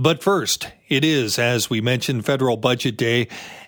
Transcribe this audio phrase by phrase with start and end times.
[0.00, 3.26] But first, it is, as we mentioned, federal budget day.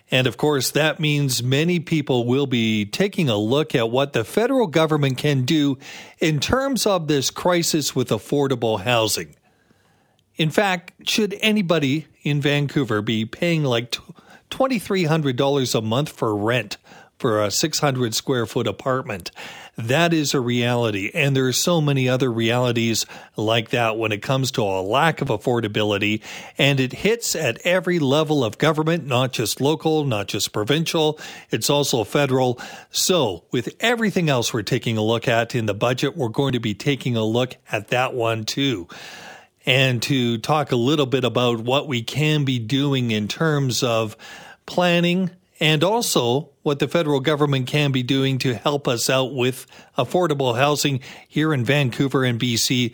[0.09, 4.23] And of course, that means many people will be taking a look at what the
[4.23, 5.77] federal government can do
[6.19, 9.35] in terms of this crisis with affordable housing.
[10.37, 13.91] In fact, should anybody in Vancouver be paying like
[14.49, 16.77] $2,300 a month for rent
[17.19, 19.31] for a 600 square foot apartment?
[19.77, 21.11] That is a reality.
[21.13, 23.05] And there are so many other realities
[23.37, 26.21] like that when it comes to a lack of affordability.
[26.57, 31.19] And it hits at every level of government, not just local, not just provincial.
[31.49, 32.59] It's also federal.
[32.91, 36.59] So with everything else we're taking a look at in the budget, we're going to
[36.59, 38.87] be taking a look at that one too
[39.65, 44.17] and to talk a little bit about what we can be doing in terms of
[44.65, 45.29] planning
[45.61, 50.57] and also what the federal government can be doing to help us out with affordable
[50.57, 52.93] housing here in Vancouver and BC.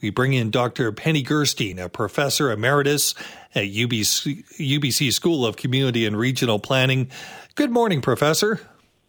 [0.00, 0.90] We bring in Dr.
[0.92, 3.14] Penny Gurstein, a professor emeritus
[3.54, 7.10] at UBC, UBC School of Community and Regional Planning.
[7.54, 8.60] Good morning, Professor.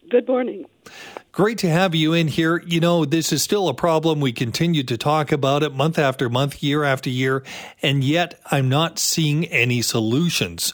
[0.09, 0.65] Good morning.
[1.31, 2.61] Great to have you in here.
[2.65, 4.19] You know, this is still a problem.
[4.19, 7.43] We continue to talk about it month after month, year after year,
[7.81, 10.73] and yet I'm not seeing any solutions.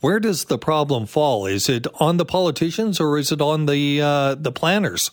[0.00, 1.46] Where does the problem fall?
[1.46, 5.10] Is it on the politicians or is it on the uh, the planners?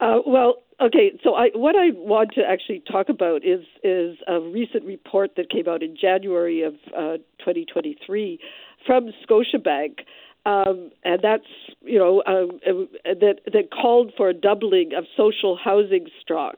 [0.00, 1.12] Uh, well, okay.
[1.22, 5.50] So, I, what I want to actually talk about is is a recent report that
[5.50, 8.38] came out in January of uh, 2023
[8.86, 10.00] from Scotiabank
[10.46, 11.46] um, and that's
[11.82, 12.60] you know um,
[13.04, 16.56] that that called for a doubling of social housing stock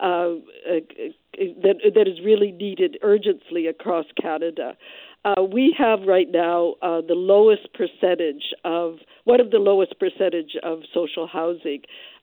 [0.00, 0.80] uh, uh,
[1.36, 4.76] that that is really needed urgently across Canada.
[5.24, 10.56] Uh, we have right now uh, the lowest percentage of one of the lowest percentage
[10.62, 11.80] of social housing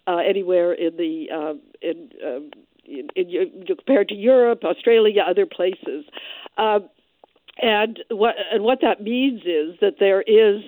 [0.08, 2.52] uh, anywhere in the uh, in, um,
[2.86, 6.06] in, in, compared to Europe, Australia, other places.
[6.58, 6.80] Uh,
[7.62, 10.62] and what and what that means is that there is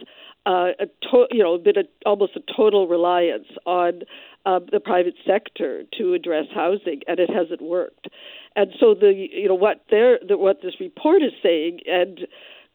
[0.46, 4.02] uh, a to, you know, a bit of, almost a total reliance on
[4.46, 8.08] uh, the private sector to address housing, and it hasn't worked.
[8.56, 12.28] And so the you know what there the, what this report is saying, and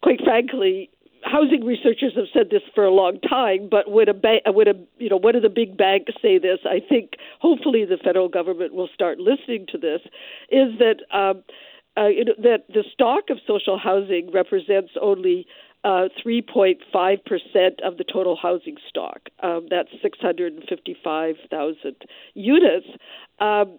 [0.02, 0.90] quite frankly,
[1.22, 3.68] housing researchers have said this for a long time.
[3.70, 6.60] But when a bank, when a you know one of the big banks say this,
[6.64, 10.00] I think hopefully the federal government will start listening to this.
[10.50, 11.42] Is that um,
[11.98, 15.46] uh, you know, that the stock of social housing represents only
[15.84, 19.28] uh, 3.5% of the total housing stock.
[19.42, 21.96] Um, that's 655,000
[22.34, 22.86] units.
[23.38, 23.78] Um,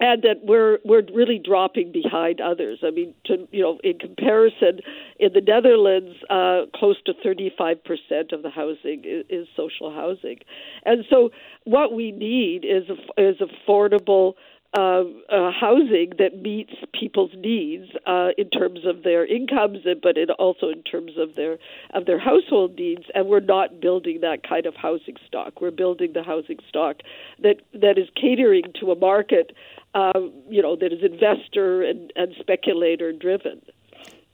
[0.00, 2.78] and that we're we're really dropping behind others.
[2.82, 4.80] I mean, to, you know, in comparison,
[5.18, 10.38] in the Netherlands, uh, close to 35 percent of the housing is, is, social housing,
[10.86, 11.30] and so
[11.64, 12.84] what we need is
[13.18, 14.34] is affordable
[14.72, 20.30] uh, uh, housing that meets people's needs uh, in terms of their incomes, but in
[20.30, 21.58] also in terms of their
[21.92, 23.02] of their household needs.
[23.12, 25.60] And we're not building that kind of housing stock.
[25.60, 26.98] We're building the housing stock
[27.42, 29.56] that that is catering to a market,
[29.94, 33.62] uh, you know, that is investor and, and speculator driven.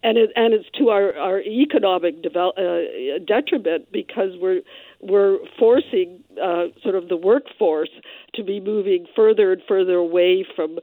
[0.02, 4.60] And it, and it's to our, our economic develop, uh, detriment because we're
[5.00, 7.90] we're forcing uh, sort of the workforce
[8.34, 10.78] to be moving further and further away from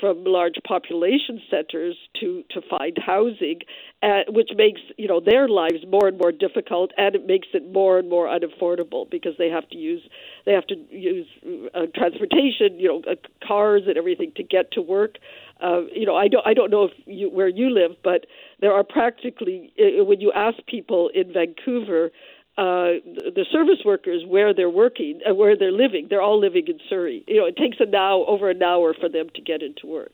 [0.00, 3.60] from large population centers to to find housing,
[4.02, 7.72] uh, which makes you know their lives more and more difficult, and it makes it
[7.72, 10.02] more and more unaffordable because they have to use
[10.44, 11.26] they have to use
[11.74, 13.14] uh, transportation, you know, uh,
[13.46, 15.16] cars and everything to get to work.
[15.62, 18.26] Uh, you know, I don't I don't know if you, where you live, but
[18.60, 22.10] there are practically uh, when you ask people in Vancouver
[22.58, 26.08] uh, the service workers where they're working, uh, where they're living.
[26.10, 27.22] They're all living in Surrey.
[27.28, 30.12] You know, it takes an hour, over an hour for them to get into work.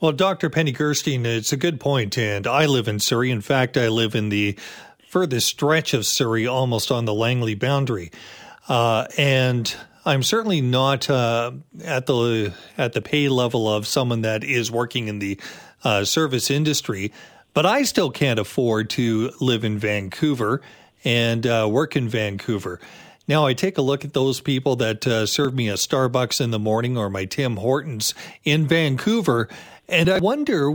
[0.00, 0.48] Well, Dr.
[0.48, 3.32] Penny Gurstein, it's a good point, and I live in Surrey.
[3.32, 4.56] In fact, I live in the
[5.08, 8.12] furthest stretch of Surrey, almost on the Langley boundary,
[8.68, 11.50] uh, and I'm certainly not uh,
[11.84, 15.40] at the at the pay level of someone that is working in the
[15.82, 17.12] uh, service industry,
[17.54, 20.62] but I still can't afford to live in Vancouver
[21.04, 22.80] and uh, work in Vancouver.
[23.28, 26.50] Now, I take a look at those people that uh, serve me a Starbucks in
[26.50, 28.14] the morning or my Tim Hortons
[28.44, 29.48] in Vancouver,
[29.88, 30.70] and I wonder,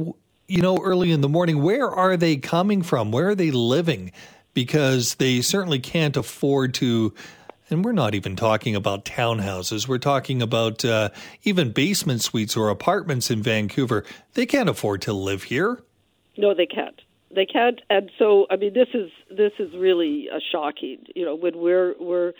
[0.48, 3.12] you know, early in the morning, where are they coming from?
[3.12, 4.12] Where are they living?
[4.54, 7.14] Because they certainly can't afford to.
[7.70, 9.90] And we're not even talking about townhouses.
[9.90, 11.10] We're talking about uh,
[11.44, 14.06] even basement suites or apartments in Vancouver.
[14.36, 15.84] They can't afford to live here.
[16.38, 17.02] No, they can't
[17.34, 21.36] they can't and so i mean this is this is really uh, shocking you know
[21.36, 22.34] when we're we're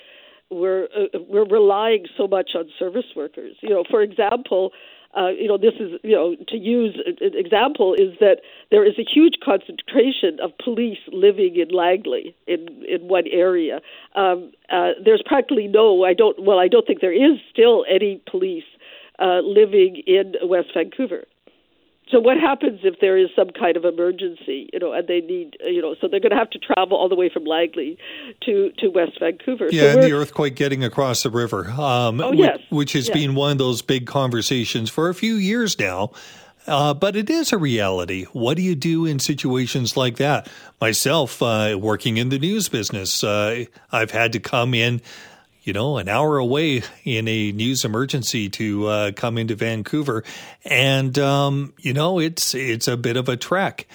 [0.50, 4.72] we're uh, we're relying so much on service workers you know for example
[5.16, 8.94] uh, you know, this is, you know, to use an example is that there is
[9.00, 13.80] a huge concentration of police living in Langley in in one area.
[14.16, 18.22] Um, uh, there's practically no, I don't, well, I don't think there is still any
[18.30, 18.66] police
[19.18, 21.24] uh, living in West Vancouver.
[22.10, 25.58] So what happens if there is some kind of emergency, you know, and they need,
[25.66, 27.98] you know, so they're going to have to travel all the way from Langley
[28.46, 29.68] to to West Vancouver.
[29.72, 32.60] Yeah, so and the earthquake getting across the river, um, oh, which, yes.
[32.70, 33.18] which has yes.
[33.18, 36.12] been one of those big conversations for a few years now.
[36.66, 38.26] Uh, but it is a reality.
[38.34, 40.50] What do you do in situations like that?
[40.82, 45.02] Myself, uh, working in the news business, uh, I've had to come in
[45.68, 50.24] you know, an hour away in a news emergency to uh, come into Vancouver,
[50.64, 53.86] and um, you know, it's it's a bit of a trek.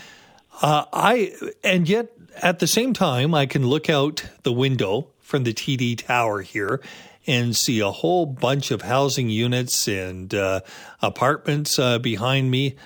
[0.61, 1.33] Uh, I
[1.65, 5.97] and yet at the same time, I can look out the window from the TD
[5.97, 6.83] Tower here
[7.27, 10.61] and see a whole bunch of housing units and uh,
[11.01, 12.77] apartments uh, behind me,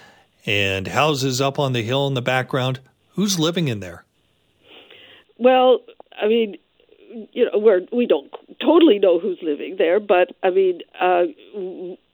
[0.46, 2.78] and houses up on the hill in the background.
[3.16, 4.04] Who's living in there?
[5.38, 5.80] Well,
[6.16, 6.58] I mean,
[7.32, 8.30] you know, we're we don't
[8.60, 11.22] totally know who's living there, but I mean, uh,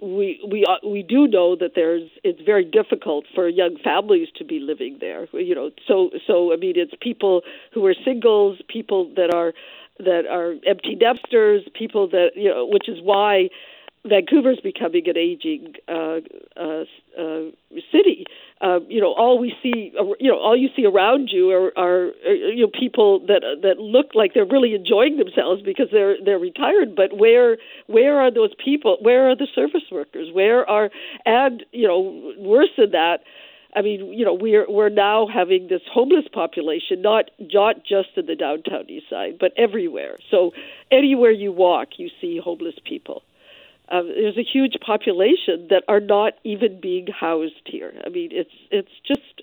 [0.00, 4.44] we we uh, we do know that there's it's very difficult for young families to
[4.44, 5.26] be living there.
[5.32, 9.52] You know, so so I mean, it's people who are singles, people that are
[9.99, 13.48] that are empty nesters, people that you know, which is why
[14.05, 16.19] Vancouver's becoming an aging uh,
[16.56, 16.84] uh,
[17.19, 17.50] uh,
[17.93, 18.26] city.
[18.62, 22.11] Uh, you know, all we see, you know, all you see around you are, are,
[22.25, 26.38] are you know people that that look like they're really enjoying themselves because they're they're
[26.38, 26.94] retired.
[26.94, 28.99] But where where are those people?
[29.00, 30.29] Where are the service workers?
[30.32, 30.91] Where are
[31.26, 33.25] and you know worse than that.
[33.75, 38.26] I mean, you know, we're we're now having this homeless population, not not just in
[38.26, 40.19] the downtown east side, but everywhere.
[40.31, 40.53] So
[40.93, 43.23] anywhere you walk, you see homeless people.
[43.93, 47.93] Um, there's a huge population that are not even being housed here.
[48.05, 49.43] I mean, it's it's just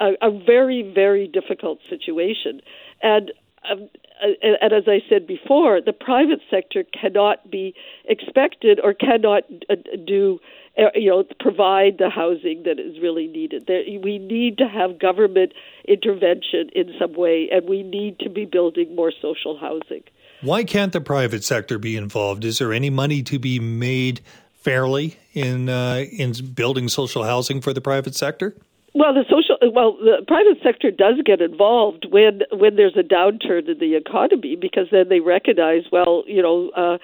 [0.00, 2.60] a, a very very difficult situation,
[3.02, 3.32] and
[3.70, 3.88] um,
[4.22, 7.74] and, and as I said before, the private sector cannot be
[8.04, 9.74] expected or cannot uh,
[10.06, 10.38] do
[10.94, 13.68] you know provide the housing that is really needed.
[13.68, 15.52] We need to have government
[15.86, 20.04] intervention in some way, and we need to be building more social housing.
[20.40, 22.44] Why can't the private sector be involved?
[22.44, 24.20] Is there any money to be made
[24.54, 28.54] fairly in uh, in building social housing for the private sector?
[28.94, 33.68] Well, the social well, the private sector does get involved when when there's a downturn
[33.68, 36.98] in the economy because then they recognize, well, you know, uh,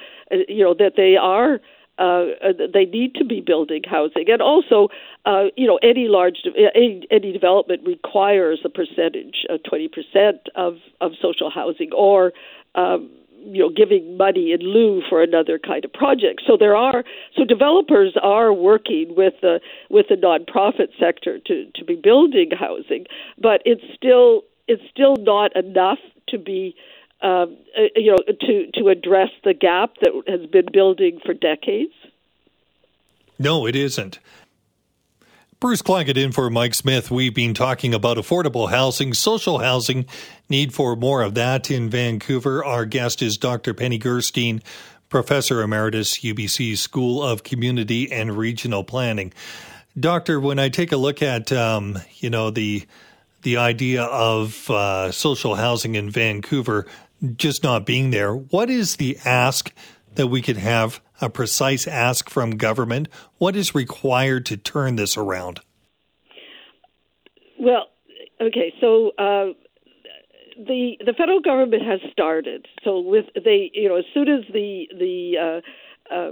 [0.49, 1.61] you know that they are
[1.99, 4.89] uh, they need to be building housing, and also,
[5.27, 6.39] uh, you know, any large
[6.75, 12.33] any, any development requires a percentage, twenty percent of of social housing, or
[12.75, 13.11] um,
[13.45, 16.43] you know giving money in lieu for another kind of project.
[16.47, 17.05] So there are
[17.37, 19.61] so developers are working with the
[19.91, 23.07] with the nonprofit sector to to be building housing,
[23.39, 25.99] but it's still it's still not enough
[26.29, 26.75] to be
[27.23, 31.93] um, uh, you know to to address the gap that has been building for decades.
[33.39, 34.21] No, it isn't.
[35.65, 37.11] Bruce Claggett in for Mike Smith.
[37.11, 40.05] We've been talking about affordable housing, social housing,
[40.51, 42.63] need for more of that in Vancouver.
[42.63, 43.73] Our guest is Dr.
[43.73, 44.63] Penny Gurstein,
[45.09, 49.33] Professor Emeritus, UBC School of Community and Regional Planning.
[49.99, 52.85] Doctor, when I take a look at um, you know the
[53.41, 56.87] the idea of uh, social housing in Vancouver
[57.37, 59.73] just not being there, what is the ask
[60.17, 63.09] that we could have a precise ask from government?
[63.39, 65.61] What is required to turn this around?
[67.59, 67.87] Well,
[68.41, 69.53] okay, so uh,
[70.57, 72.67] the the federal government has started.
[72.85, 75.35] So with they, you know, as soon as the the
[76.11, 76.31] uh, uh,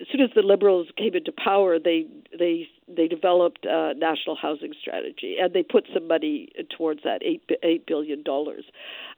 [0.00, 2.06] as soon as the liberals came into power, they
[2.38, 7.42] they they developed a national housing strategy, and they put some money towards that eight
[7.62, 8.64] eight billion dollars,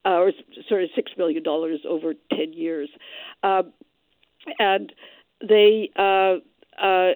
[0.05, 0.33] uh, or
[0.69, 2.89] sorry, six billion dollars over ten years.
[3.43, 3.73] Um,
[4.59, 4.93] and
[5.41, 6.37] they uh,
[6.81, 7.13] uh,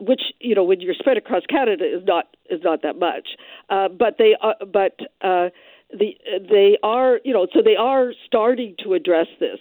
[0.00, 3.28] which you know when you're spread across Canada is not is not that much,
[3.70, 5.48] uh, but they are, but uh,
[5.92, 6.16] the
[6.48, 9.58] they are you know so they are starting to address this,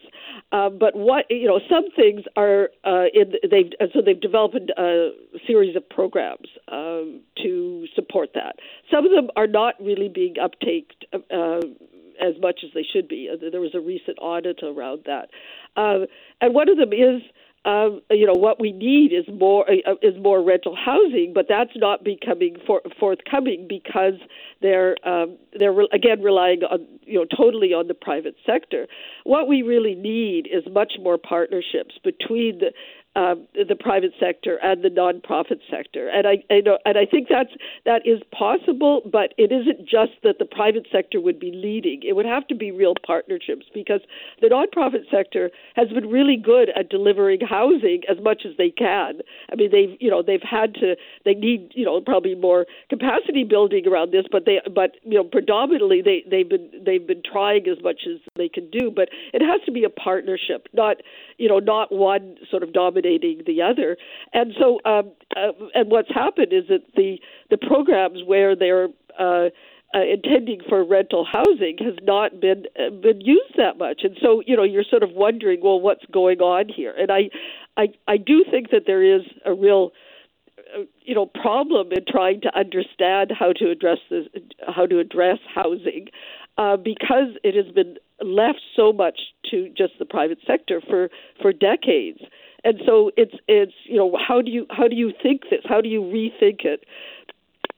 [0.51, 5.11] uh, but what you know some things are uh, in they've so they've developed a
[5.47, 8.55] series of programs um, to support that.
[8.91, 11.05] Some of them are not really being uptaked.
[11.13, 11.67] Uh,
[12.21, 13.27] as much as they should be.
[13.51, 15.29] There was a recent audit around that.
[15.75, 16.05] Uh,
[16.39, 17.23] and one of them is
[17.63, 21.71] um, you know what we need is more uh, is more rental housing, but that's
[21.75, 24.15] not becoming for, forthcoming because
[24.61, 28.87] they're um, they're re- again relying on you know totally on the private sector.
[29.25, 32.73] What we really need is much more partnerships between the
[33.13, 37.27] um, the private sector and the nonprofit sector, and I, I know, and I think
[37.29, 37.51] that's
[37.83, 42.03] that is possible, but it isn't just that the private sector would be leading.
[42.07, 43.99] It would have to be real partnerships because
[44.39, 49.19] the nonprofit sector has been really good at delivering housing as much as they can.
[49.51, 53.43] I mean, they've you know they've had to they need you know probably more capacity
[53.43, 57.67] building around this, but they but you know predominantly they they've been they've been trying
[57.67, 60.95] as much as they can do, but it has to be a partnership, not
[61.37, 63.97] you know not one sort of dominant the other.
[64.33, 67.17] And so, um, uh, and what's happened is that the
[67.49, 68.89] the programs where they're
[69.19, 69.49] uh,
[69.93, 74.41] uh, intending for rental housing has not been uh, been used that much, and so
[74.45, 76.93] you know you're sort of wondering, well, what's going on here?
[76.97, 77.29] And I,
[77.75, 79.91] I, I do think that there is a real
[80.57, 84.27] uh, you know problem in trying to understand how to address this,
[84.65, 86.07] how to address housing,
[86.57, 91.09] uh, because it has been left so much to just the private sector for
[91.41, 92.19] for decades.
[92.63, 95.61] And so it's it's you know how do you how do you think this?
[95.65, 96.83] How do you rethink it?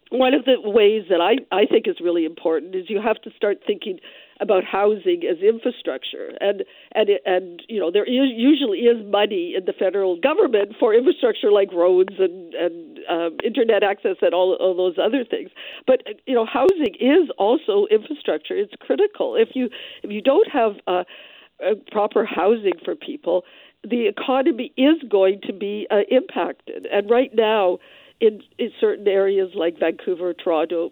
[0.10, 3.32] One of the ways that I I think is really important is you have to
[3.36, 4.00] start thinking
[4.40, 6.64] about housing as infrastructure and
[6.94, 11.52] and and you know there is, usually is money in the federal government for infrastructure
[11.52, 15.50] like roads and and um, internet access and all all those other things
[15.88, 19.70] but you know housing is also infrastructure it's critical if you
[20.04, 21.04] if you don't have uh,
[21.92, 23.44] proper housing for people
[23.84, 26.88] the economy is going to be uh, impacted.
[26.92, 27.80] And right now,
[28.20, 30.92] in, in certain areas like Vancouver, Toronto,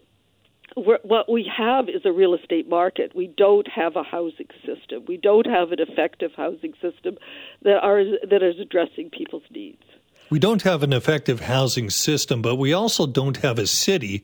[0.76, 3.14] what we have is a real estate market.
[3.14, 5.04] We don't have a housing system.
[5.08, 7.18] We don't have an effective housing system
[7.64, 9.84] that are that is addressing people's needs.
[10.30, 14.24] We don't have an effective housing system, but we also don't have a city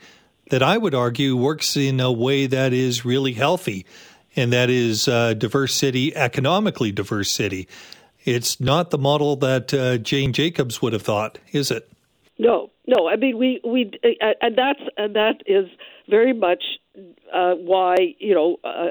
[0.50, 3.86] that I would argue works in a way that is really healthy,
[4.34, 7.68] and that is a diverse city, economically diverse city.
[8.28, 11.90] It's not the model that uh, Jane Jacobs would have thought, is it?
[12.38, 13.08] No, no.
[13.08, 15.68] I mean, we we uh, and that's and that is
[16.10, 16.62] very much
[17.34, 18.90] uh, why you know uh,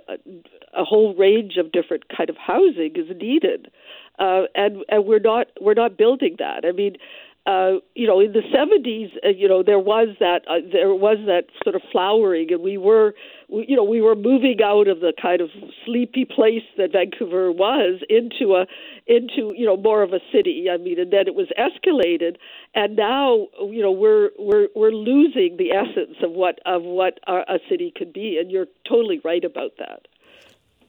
[0.75, 3.71] a whole range of different kind of housing is needed,
[4.19, 6.65] uh, and and we're not we're not building that.
[6.65, 6.97] I mean,
[7.47, 11.19] uh, you know, in the 70s, uh, you know, there was that uh, there was
[11.27, 13.15] that sort of flowering, and we were,
[13.49, 15.51] we, you know, we were moving out of the kind of
[15.85, 18.67] sleepy place that Vancouver was into a
[19.07, 20.67] into you know more of a city.
[20.73, 22.37] I mean, and then it was escalated,
[22.75, 27.43] and now you know we're we're we're losing the essence of what of what our,
[27.43, 30.09] a city could be, and you're totally right about that.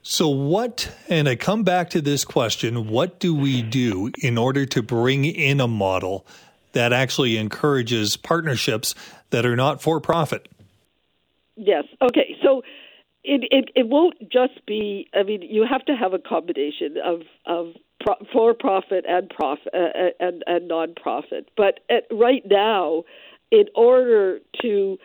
[0.09, 4.65] So, what, and I come back to this question what do we do in order
[4.65, 6.25] to bring in a model
[6.77, 8.93] that actually encourages partnerships
[9.31, 10.47] that are not for profit.
[11.55, 11.85] Yes.
[11.99, 12.37] Okay.
[12.43, 12.61] So
[13.23, 15.09] it, it it won't just be.
[15.15, 19.73] I mean, you have to have a combination of of pro- for profit and profit
[19.73, 21.49] uh, uh, and and non-profit.
[21.57, 23.05] But at, right now,
[23.49, 24.99] in order to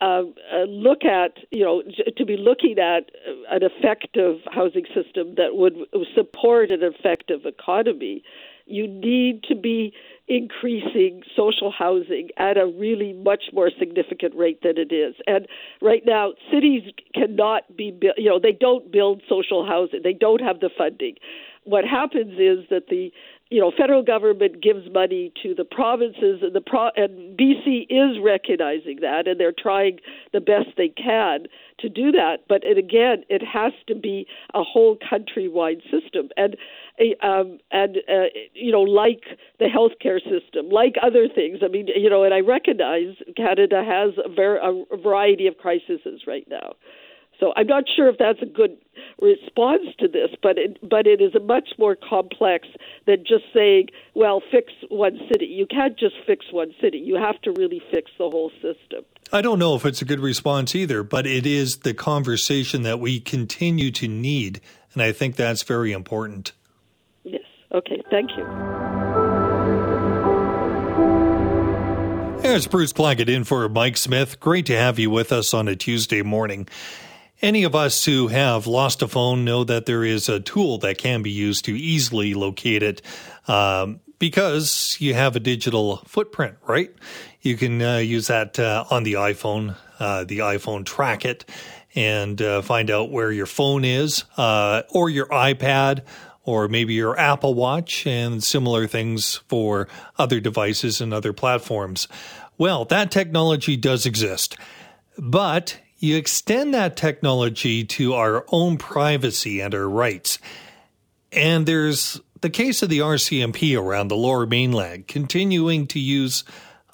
[0.00, 1.82] uh, uh, look at, you know,
[2.16, 3.10] to be looking at
[3.50, 5.74] an effective housing system that would
[6.14, 8.22] support an effective economy,
[8.64, 9.92] you need to be
[10.28, 15.14] increasing social housing at a really much more significant rate than it is.
[15.26, 15.46] And
[15.80, 16.82] right now, cities
[17.14, 20.00] cannot be, you know, they don't build social housing.
[20.04, 21.14] They don't have the funding.
[21.64, 23.10] What happens is that the
[23.50, 28.18] you know, federal government gives money to the provinces, and the pro- and BC is
[28.22, 30.00] recognizing that, and they're trying
[30.34, 31.46] the best they can
[31.80, 32.40] to do that.
[32.46, 36.56] But it, again, it has to be a whole countrywide system, and
[37.22, 39.22] um, and uh, you know, like
[39.58, 41.60] the healthcare system, like other things.
[41.64, 46.00] I mean, you know, and I recognize Canada has a, ver- a variety of crises
[46.26, 46.74] right now.
[47.38, 48.76] So I'm not sure if that's a good
[49.22, 52.66] response to this, but it, but it is a much more complex
[53.06, 55.46] than just saying, well, fix one city.
[55.46, 56.98] You can't just fix one city.
[56.98, 59.04] You have to really fix the whole system.
[59.32, 62.98] I don't know if it's a good response either, but it is the conversation that
[62.98, 64.60] we continue to need,
[64.94, 66.52] and I think that's very important.
[67.24, 67.42] Yes.
[67.72, 68.02] Okay.
[68.10, 68.44] Thank you.
[72.42, 74.40] There's Bruce Claggett in for Mike Smith.
[74.40, 76.66] Great to have you with us on a Tuesday morning.
[77.40, 80.98] Any of us who have lost a phone know that there is a tool that
[80.98, 83.00] can be used to easily locate it
[83.46, 86.92] um, because you have a digital footprint, right?
[87.40, 91.44] You can uh, use that uh, on the iPhone, uh, the iPhone track it
[91.94, 96.02] and uh, find out where your phone is uh, or your iPad
[96.42, 99.86] or maybe your Apple Watch and similar things for
[100.18, 102.08] other devices and other platforms.
[102.56, 104.56] Well, that technology does exist.
[105.16, 110.38] But you extend that technology to our own privacy and our rights.
[111.32, 116.44] And there's the case of the RCMP around the lower mainland continuing to use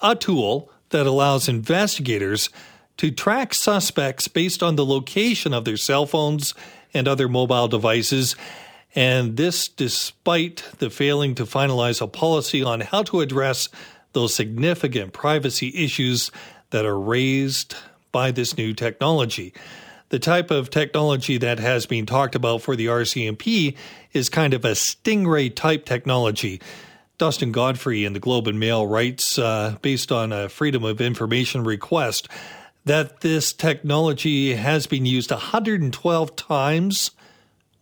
[0.01, 2.49] a tool that allows investigators
[2.97, 6.53] to track suspects based on the location of their cell phones
[6.93, 8.35] and other mobile devices.
[8.95, 13.69] And this despite the failing to finalize a policy on how to address
[14.13, 16.31] those significant privacy issues
[16.69, 17.75] that are raised
[18.15, 19.53] by this new technology.
[20.07, 23.75] The type of technology that has been talked about for the RCMP
[24.13, 26.61] is kind of a stingray type technology.
[27.17, 31.65] Dustin Godfrey in the Globe and Mail writes, uh, based on a Freedom of Information
[31.65, 32.29] request,
[32.85, 37.11] that this technology has been used 112 times,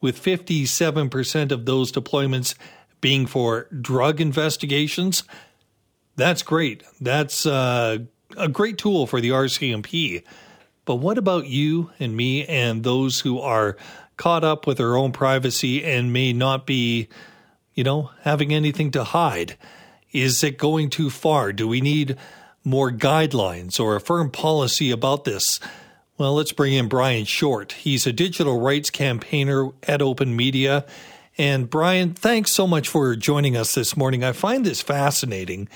[0.02, 2.56] with 57% of those deployments
[3.02, 5.26] being for drug investigations.
[6.16, 6.82] That's great.
[7.00, 8.00] That's uh,
[8.38, 10.24] a great tool for the RCMP.
[10.86, 13.78] But what about you and me and those who are
[14.18, 17.08] caught up with their own privacy and may not be,
[17.74, 19.58] you know, having anything to hide?
[20.12, 21.54] Is it going too far?
[21.54, 22.18] Do we need
[22.64, 25.60] more guidelines or a firm policy about this?
[26.18, 27.72] Well, let's bring in Brian Short.
[27.72, 30.86] He's a digital rights campaigner at Open Media.
[31.38, 34.24] And Brian, thanks so much for joining us this morning.
[34.24, 35.68] I find this fascinating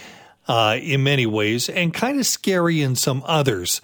[0.47, 3.81] uh, in many ways and kind of scary in some others.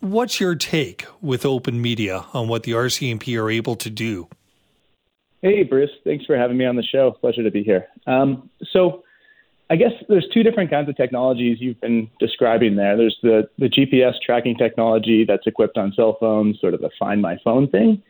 [0.00, 4.28] What's your take with open media on what the RCMP are able to do?
[5.42, 5.90] Hey, Bruce.
[6.04, 7.12] Thanks for having me on the show.
[7.12, 7.86] Pleasure to be here.
[8.06, 9.04] Um, so,
[9.70, 12.94] I guess there's two different kinds of technologies you've been describing there.
[12.96, 17.22] There's the, the GPS tracking technology that's equipped on cell phones, sort of the find
[17.22, 18.02] my phone thing.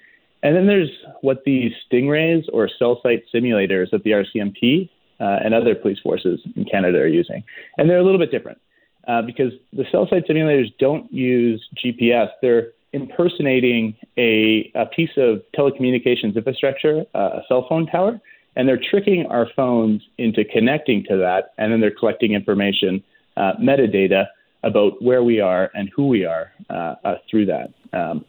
[0.43, 4.91] And then there's what these stingrays or cell site simulators that the RCMP
[5.23, 7.45] uh, and other police forces in Canada are using.
[7.79, 8.59] And they're a little bit different
[9.07, 12.29] uh, because the cell site simulators don't use GPS.
[12.43, 18.21] They're impersonating a, a piece of telecommunications infrastructure, uh, a cell phone tower,
[18.57, 23.03] and they're tricking our phones into connecting to that, and then they're collecting information,
[23.37, 24.27] uh, metadata
[24.63, 27.73] about where we are and who we are uh, uh, through that.
[27.93, 28.25] Um,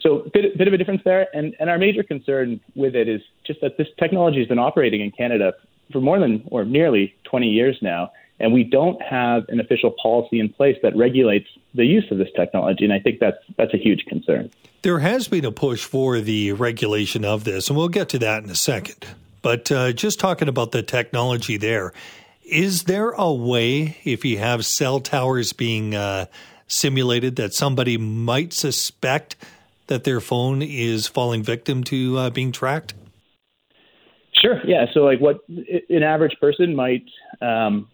[0.00, 3.22] so, bit, bit of a difference there, and, and our major concern with it is
[3.46, 5.54] just that this technology has been operating in Canada
[5.92, 10.40] for more than or nearly 20 years now, and we don't have an official policy
[10.40, 12.84] in place that regulates the use of this technology.
[12.84, 14.50] And I think that's that's a huge concern.
[14.82, 18.42] There has been a push for the regulation of this, and we'll get to that
[18.42, 19.06] in a second.
[19.40, 21.92] But uh, just talking about the technology there,
[22.44, 26.26] is there a way, if you have cell towers being uh,
[26.66, 29.36] simulated, that somebody might suspect
[29.86, 32.94] that their phone is falling victim to uh, being tracked?
[34.44, 34.60] Sure.
[34.66, 34.86] Yeah.
[34.92, 37.04] So, like, what an average person might
[37.40, 37.88] um,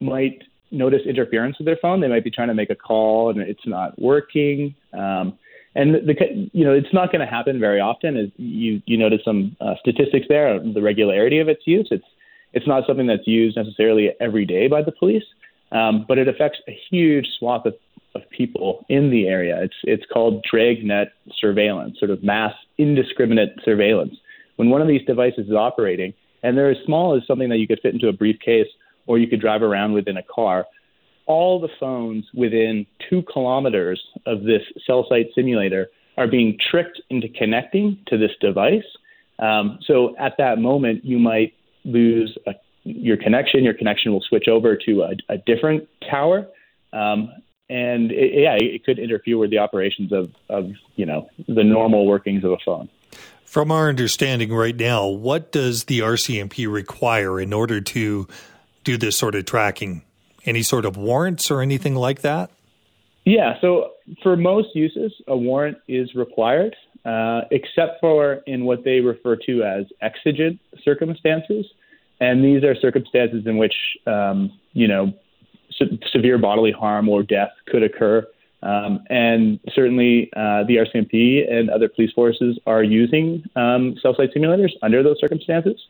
[0.00, 2.00] might notice interference with their phone.
[2.00, 4.74] They might be trying to make a call and it's not working.
[4.92, 5.38] Um,
[5.74, 6.14] and the,
[6.52, 8.16] you know it's not going to happen very often.
[8.16, 11.88] As you you noted some uh, statistics there, the regularity of its use.
[11.90, 12.04] It's
[12.52, 15.24] it's not something that's used necessarily every day by the police,
[15.70, 17.74] um, but it affects a huge swath of,
[18.14, 19.62] of people in the area.
[19.62, 21.08] It's it's called dragnet
[21.38, 24.14] surveillance, sort of mass indiscriminate surveillance.
[24.62, 27.66] When one of these devices is operating, and they're as small as something that you
[27.66, 28.68] could fit into a briefcase
[29.08, 30.66] or you could drive around within a car.
[31.26, 37.28] All the phones within two kilometers of this cell site simulator are being tricked into
[37.28, 38.84] connecting to this device.
[39.40, 43.64] Um, so at that moment, you might lose a, your connection.
[43.64, 46.46] Your connection will switch over to a, a different tower.
[46.92, 47.32] Um,
[47.68, 52.06] and it, yeah, it could interfere with the operations of, of you know the normal
[52.06, 52.88] workings of a phone.
[53.44, 58.26] From our understanding right now, what does the RCMP require in order to
[58.84, 60.02] do this sort of tracking?
[60.44, 62.50] Any sort of warrants or anything like that?
[63.24, 66.74] Yeah, so for most uses, a warrant is required,
[67.04, 71.66] uh, except for in what they refer to as exigent circumstances.
[72.20, 73.74] And these are circumstances in which,
[74.06, 75.12] um, you know,
[75.78, 78.26] se- severe bodily harm or death could occur.
[78.62, 84.30] Um, and certainly uh, the RCMP and other police forces are using um, cell site
[84.34, 85.80] simulators under those circumstances,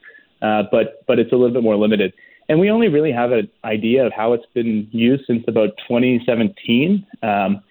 [0.41, 2.15] uh, but, but it's a little bit more limited.
[2.49, 7.07] And we only really have an idea of how it's been used since about 2017.
[7.23, 7.63] Um,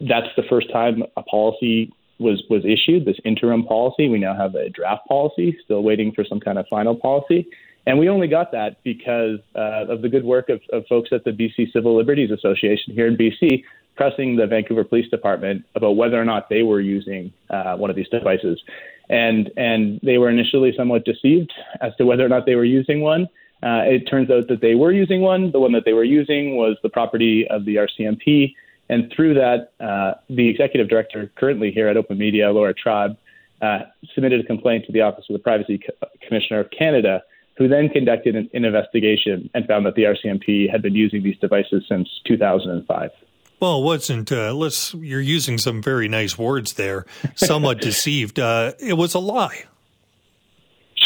[0.00, 3.04] that's the first time a policy was was issued.
[3.04, 4.08] This interim policy.
[4.08, 7.46] We now have a draft policy, still waiting for some kind of final policy.
[7.86, 11.24] And we only got that because uh, of the good work of, of folks at
[11.24, 13.62] the BC Civil Liberties Association here in BC,
[13.96, 17.96] pressing the Vancouver Police Department about whether or not they were using uh, one of
[17.96, 18.60] these devices.
[19.08, 23.00] And and they were initially somewhat deceived as to whether or not they were using
[23.00, 23.28] one.
[23.62, 25.50] Uh, it turns out that they were using one.
[25.50, 28.54] The one that they were using was the property of the RCMP.
[28.88, 33.16] And through that, uh, the executive director currently here at Open Media, Laura Tribe,
[33.62, 33.80] uh,
[34.14, 37.22] submitted a complaint to the Office of the Privacy Co- Commissioner of Canada,
[37.56, 41.82] who then conducted an investigation and found that the RCMP had been using these devices
[41.88, 43.10] since 2005.
[43.60, 44.30] Well, it wasn't.
[44.30, 44.92] Uh, let's.
[44.94, 47.06] You're using some very nice words there.
[47.34, 48.38] Somewhat deceived.
[48.38, 49.64] Uh, it was a lie.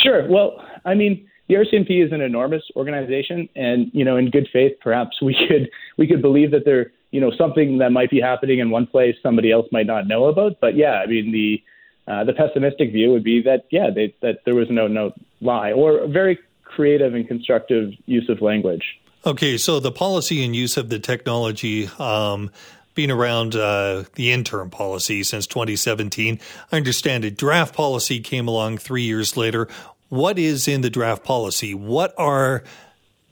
[0.02, 0.28] Sure.
[0.28, 4.72] Well, I mean, the RCMP is an enormous organization, and you know, in good faith,
[4.80, 8.58] perhaps we could we could believe that there, you know, something that might be happening
[8.58, 10.58] in one place somebody else might not know about.
[10.60, 11.62] But yeah, I mean, the
[12.10, 15.72] uh, the pessimistic view would be that yeah, they, that there was no no lie
[15.72, 18.84] or very creative and constructive use of language.
[19.24, 21.88] Okay, so the policy and use of the technology.
[21.98, 22.50] Um,
[22.92, 26.40] being around uh, the interim policy since 2017.
[26.72, 29.68] I understand a draft policy came along three years later
[30.10, 31.72] what is in the draft policy?
[31.72, 32.62] What are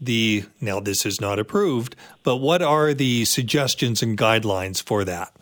[0.01, 5.33] the now this is not approved, but what are the suggestions and guidelines for that?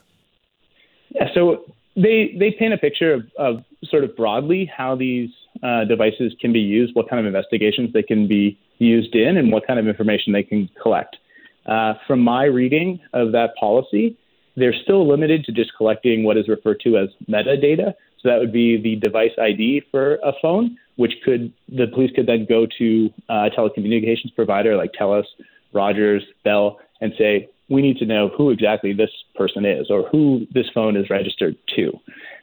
[1.11, 5.31] Yeah, so they they paint a picture of, of sort of broadly how these
[5.63, 9.53] uh, devices can be used, what kind of investigations they can be used in, and
[9.53, 11.17] what kind of information they can collect.
[11.67, 14.17] Uh, from my reading of that policy,
[14.57, 17.95] they're still limited to just collecting what is referred to as metadata.
[18.21, 22.27] So that would be the device ID for a phone, which could the police could
[22.27, 25.25] then go to a telecommunications provider like TELUS,
[25.73, 30.47] Rogers, Bell, and say, we need to know who exactly this person is or who
[30.55, 31.93] this phone is registered to.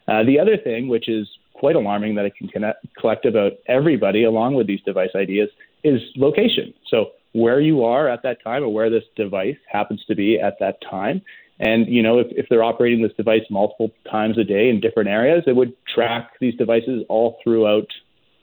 [0.07, 4.25] Uh, the other thing, which is quite alarming that it can connect, collect about everybody
[4.25, 5.49] along with these device IDs,
[5.83, 6.73] is location.
[6.89, 10.59] So where you are at that time or where this device happens to be at
[10.59, 11.21] that time.
[11.59, 15.09] And, you know, if, if they're operating this device multiple times a day in different
[15.09, 17.87] areas, it would track these devices all throughout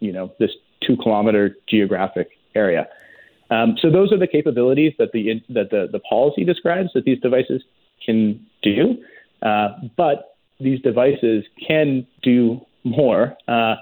[0.00, 0.50] you know this
[0.82, 2.88] two kilometer geographic area.
[3.50, 7.20] Um, so those are the capabilities that the that the, the policy describes that these
[7.20, 7.62] devices
[8.04, 8.96] can do.
[9.42, 13.36] Uh, but these devices can do more.
[13.48, 13.76] Uh,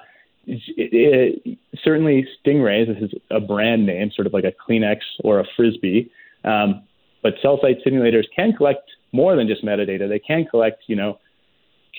[0.48, 5.40] it, it, certainly, Stingrays this is a brand name, sort of like a Kleenex or
[5.40, 6.10] a frisbee.
[6.44, 6.82] Um,
[7.22, 10.08] but cell site simulators can collect more than just metadata.
[10.08, 11.18] They can collect, you know,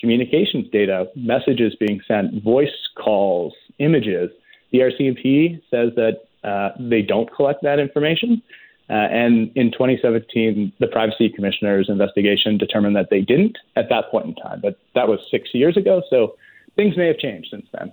[0.00, 4.30] communications data, messages being sent, voice calls, images.
[4.72, 8.42] The RCMP says that uh, they don't collect that information.
[8.88, 14.26] Uh, and in 2017, the Privacy Commissioner's investigation determined that they didn't at that point
[14.26, 14.60] in time.
[14.60, 16.34] But that was six years ago, so
[16.74, 17.92] things may have changed since then.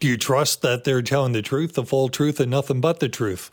[0.00, 3.08] Do you trust that they're telling the truth, the full truth, and nothing but the
[3.08, 3.50] truth?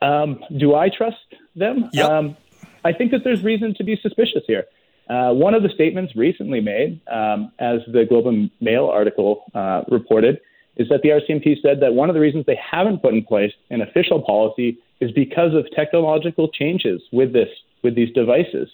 [0.00, 1.16] Um, do I trust
[1.54, 1.88] them?
[1.92, 2.10] Yep.
[2.10, 2.36] Um,
[2.84, 4.64] I think that there's reason to be suspicious here.
[5.08, 9.82] Uh, one of the statements recently made, um, as the Globe and Mail article uh,
[9.88, 10.40] reported,
[10.76, 13.52] is that the RCMP said that one of the reasons they haven't put in place
[13.70, 17.48] an official policy is because of technological changes with this
[17.82, 18.68] with these devices.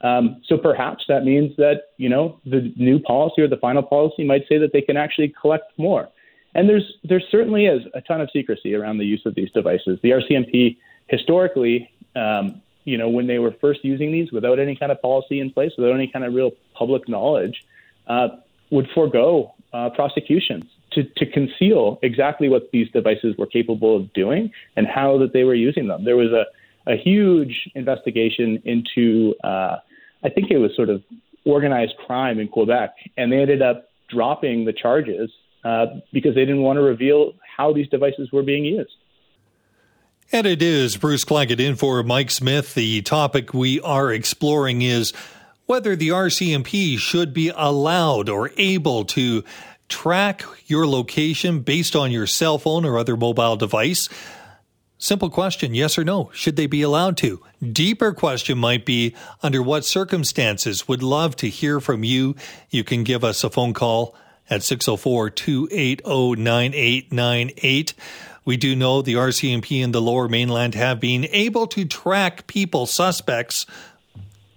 [0.00, 4.24] Um, so perhaps that means that you know the new policy or the final policy
[4.24, 6.08] might say that they can actually collect more.
[6.54, 9.98] And there's there certainly is a ton of secrecy around the use of these devices.
[10.02, 10.76] The RCMP
[11.08, 15.40] historically um, you know, when they were first using these without any kind of policy
[15.40, 17.62] in place, without any kind of real public knowledge,
[18.06, 18.28] uh,
[18.70, 24.50] would forego uh, prosecutions to, to conceal exactly what these devices were capable of doing
[24.76, 26.04] and how that they were using them.
[26.04, 26.46] There was a,
[26.90, 29.76] a huge investigation into, uh,
[30.22, 31.02] I think it was sort of
[31.44, 35.30] organized crime in Quebec, and they ended up dropping the charges
[35.64, 38.90] uh, because they didn't want to reveal how these devices were being used.
[40.30, 42.74] And it is Bruce Claggett in for Mike Smith.
[42.74, 45.12] The topic we are exploring is
[45.64, 49.42] whether the RCMP should be allowed or able to
[49.88, 54.08] track your location based on your cell phone or other mobile device.
[55.00, 56.30] Simple question, yes or no?
[56.34, 57.40] Should they be allowed to?
[57.62, 60.88] Deeper question might be under what circumstances?
[60.88, 62.34] Would love to hear from you.
[62.68, 64.16] You can give us a phone call
[64.50, 67.94] at 604 280 9898.
[68.44, 72.86] We do know the RCMP in the lower mainland have been able to track people,
[72.86, 73.66] suspects,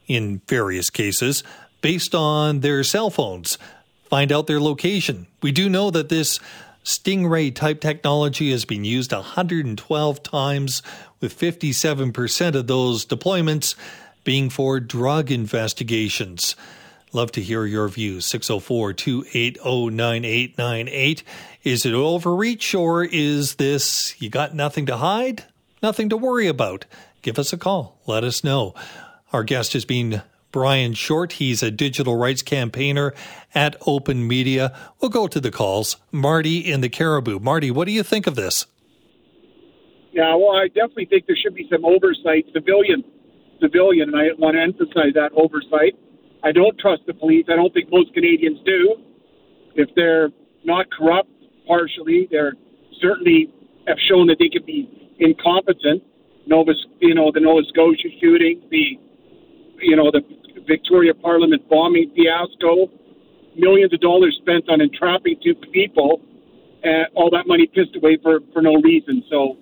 [0.07, 1.43] in various cases,
[1.81, 3.59] based on their cell phones,
[4.09, 5.27] find out their location.
[5.43, 6.39] We do know that this
[6.83, 10.81] Stingray type technology has been used 112 times,
[11.19, 13.75] with 57% of those deployments
[14.23, 16.55] being for drug investigations.
[17.13, 18.25] Love to hear your views.
[18.25, 21.23] 604 280 9898.
[21.63, 25.43] Is it overreach or is this you got nothing to hide,
[25.83, 26.85] nothing to worry about?
[27.21, 27.99] Give us a call.
[28.07, 28.73] Let us know.
[29.33, 31.33] Our guest has been Brian Short.
[31.33, 33.13] He's a digital rights campaigner
[33.55, 34.75] at Open Media.
[34.99, 35.97] We'll go to the calls.
[36.11, 37.39] Marty in the Cariboo.
[37.39, 38.65] Marty, what do you think of this?
[40.11, 43.03] Yeah, well, I definitely think there should be some oversight, civilian,
[43.61, 45.95] civilian, and I want to emphasize that oversight.
[46.43, 47.45] I don't trust the police.
[47.49, 48.95] I don't think most Canadians do.
[49.75, 50.29] if they're
[50.63, 51.29] not corrupt
[51.67, 52.53] partially, they're
[53.01, 53.53] certainly
[53.87, 56.03] have shown that they could be incompetent.
[56.47, 58.99] Nova, you know, the Nova Scotia shooting, the,
[59.79, 60.21] you know, the
[60.67, 62.89] Victoria Parliament bombing fiasco,
[63.55, 66.21] millions of dollars spent on entrapping two people,
[66.83, 69.23] and all that money pissed away for, for no reason.
[69.29, 69.57] So,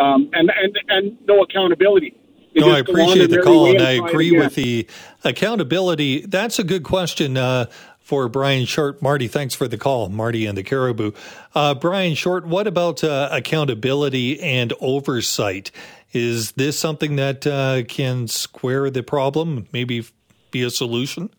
[0.00, 2.16] um, and, and, and no accountability.
[2.54, 4.86] no, I appreciate the call, and I agree with the
[5.24, 6.26] accountability.
[6.26, 7.66] That's a good question uh,
[7.98, 9.02] for Brian Short.
[9.02, 11.12] Marty, thanks for the call, Marty and the Cariboo.
[11.54, 15.70] Uh, Brian Short, what about uh, accountability and oversight?
[16.12, 20.04] Is this something that uh, can square the problem, maybe
[20.52, 21.30] be a solution?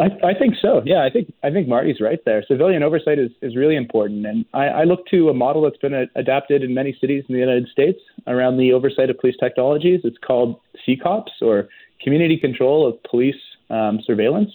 [0.00, 0.82] I, I, think so.
[0.84, 2.42] Yeah, I think I think Marty's right there.
[2.48, 5.94] Civilian oversight is, is really important, and I, I look to a model that's been
[5.94, 10.00] a, adapted in many cities in the United States around the oversight of police technologies.
[10.02, 10.58] It's called
[10.88, 11.68] CCOPS or
[12.02, 13.36] Community Control of Police
[13.70, 14.50] um, Surveillance.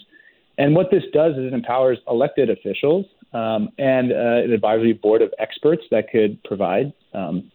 [0.58, 5.22] And what this does is it empowers elected officials um, and uh, an advisory board
[5.22, 7.50] of experts that could provide um,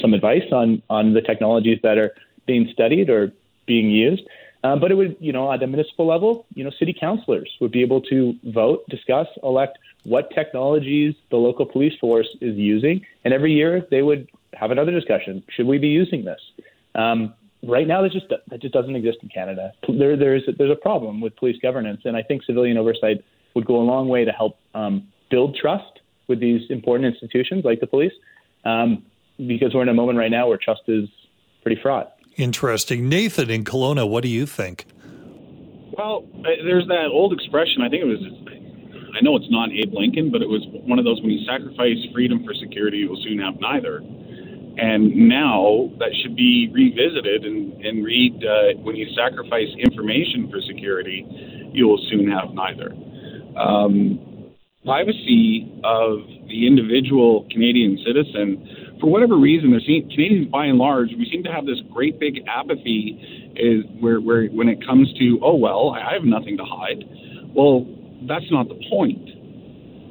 [0.00, 2.12] some advice on on the technologies that are
[2.46, 3.32] being studied or
[3.66, 4.22] being used.
[4.64, 7.70] Uh, but it would, you know, at the municipal level, you know, city councilors would
[7.70, 13.34] be able to vote, discuss, elect what technologies the local police force is using, and
[13.34, 16.40] every year they would have another discussion: should we be using this?
[16.94, 19.72] Um, right now, that just that just doesn't exist in Canada.
[19.86, 23.22] There, there's there's a problem with police governance, and I think civilian oversight
[23.54, 27.80] would go a long way to help um, build trust with these important institutions like
[27.80, 28.14] the police,
[28.64, 29.04] um,
[29.36, 31.06] because we're in a moment right now where trust is
[31.62, 32.13] pretty fraught.
[32.36, 33.08] Interesting.
[33.08, 34.86] Nathan in Kelowna, what do you think?
[35.96, 37.82] Well, there's that old expression.
[37.82, 38.18] I think it was,
[39.14, 41.98] I know it's not Abe Lincoln, but it was one of those when you sacrifice
[42.12, 43.98] freedom for security, you will soon have neither.
[44.76, 50.60] And now that should be revisited and, and read uh, when you sacrifice information for
[50.66, 51.24] security,
[51.72, 52.90] you will soon have neither.
[53.56, 54.33] Um,
[54.84, 61.10] privacy of the individual Canadian citizen for whatever reason, there seem, Canadians by and large,
[61.18, 65.38] we seem to have this great big apathy is where, where when it comes to,
[65.42, 67.04] oh, well, I have nothing to hide.
[67.54, 67.84] Well,
[68.26, 69.20] that's not the point.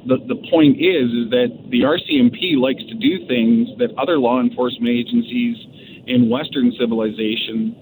[0.06, 4.40] The, the point is, is that the RCMP likes to do things that other law
[4.40, 5.56] enforcement agencies
[6.06, 7.74] in Western civilization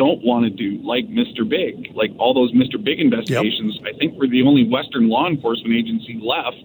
[0.00, 1.46] don't want to do, like Mr.
[1.46, 2.82] Big, like all those Mr.
[2.82, 3.78] Big investigations.
[3.82, 3.94] Yep.
[3.94, 6.64] I think we're the only Western law enforcement agency left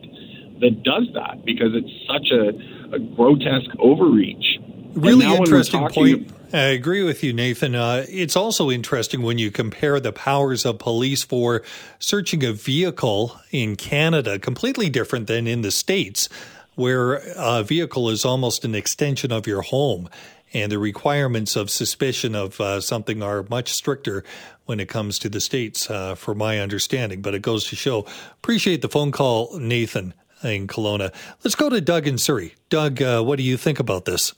[0.62, 2.56] that does that because it's such a
[2.95, 4.60] a grotesque overreach.
[4.93, 6.32] Really interesting point.
[6.54, 7.76] I agree with you, Nathan.
[7.76, 11.63] Uh, it's also interesting when you compare the powers of police for
[12.00, 16.30] searching a vehicle in Canada, completely different than in the States,
[16.76, 20.08] where a vehicle is almost an extension of your home.
[20.56, 24.24] And the requirements of suspicion of uh, something are much stricter
[24.63, 27.22] when it comes to the States, uh, for my understanding.
[27.22, 28.06] But it goes to show.
[28.32, 30.13] Appreciate the phone call, Nathan
[30.46, 31.13] in Kelowna.
[31.44, 32.56] Let's go to Doug in Surrey.
[32.70, 34.34] Doug, uh, what do you think about this?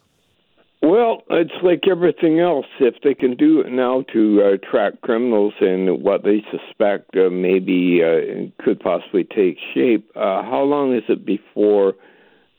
[0.82, 2.65] Well, it's like everything else.
[2.80, 7.30] If they can do it now to uh, track criminals and what they suspect uh,
[7.30, 11.93] maybe uh, could possibly take shape, how long is it before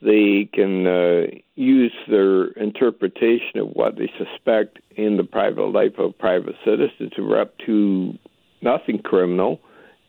[0.01, 6.17] they can uh, use their interpretation of what they suspect in the private life of
[6.19, 8.17] private citizens who are up to
[8.63, 9.61] nothing criminal?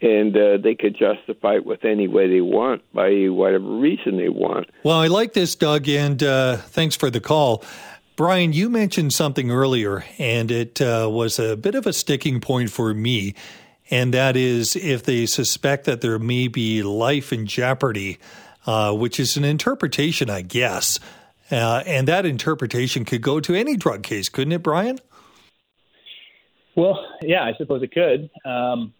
[0.02, 4.30] and uh, they could justify it with any way they want by whatever reason they
[4.30, 4.70] want.
[4.84, 7.64] Well, I like this, Doug, and uh, thanks for the call.
[8.16, 12.70] Brian, you mentioned something earlier, and it uh, was a bit of a sticking point
[12.70, 13.34] for me,
[13.90, 18.20] and that is if they suspect that there may be life in jeopardy,
[18.66, 21.00] uh, which is an interpretation, I guess.
[21.52, 25.00] Uh, and that interpretation could go to any drug case, couldn't it, Brian?
[26.76, 28.30] Well, yeah, I suppose it could.
[28.50, 28.94] Um,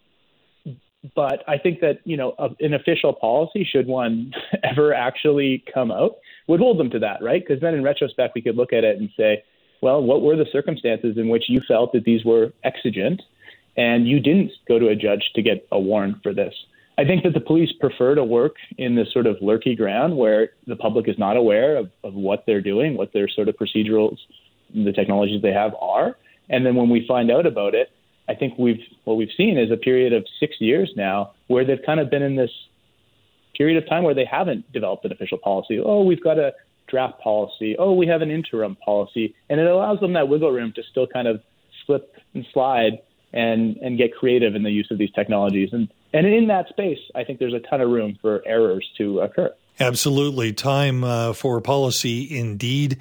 [1.16, 6.18] but I think that you know an official policy, should one ever actually come out,
[6.48, 7.42] would hold them to that, right?
[7.46, 9.44] Because then in retrospect, we could look at it and say,
[9.82, 13.22] well, what were the circumstances in which you felt that these were exigent,
[13.78, 16.54] and you didn't go to a judge to get a warrant for this?
[17.00, 20.50] I think that the police prefer to work in this sort of lurky ground where
[20.68, 24.18] the public is not aware of, of what they're doing, what their sort of procedurals,
[24.76, 26.18] the technologies they have are,
[26.50, 27.90] and then when we find out about it,
[28.28, 31.82] I think we've what we've seen is a period of six years now where they've
[31.86, 32.52] kind of been in this
[33.58, 35.80] period of time where they haven't developed an official policy.
[35.80, 36.52] Oh, we've got a
[36.90, 37.78] draft policy.
[37.80, 41.08] Oh, we have an interim policy, and it allows them that wiggle room to still
[41.08, 41.42] kind of
[41.86, 43.00] slip and slide
[43.32, 45.70] and and get creative in the use of these technologies.
[45.72, 49.20] And and in that space, I think there's a ton of room for errors to
[49.20, 49.54] occur.
[49.80, 52.98] Absolutely, time uh, for policy indeed,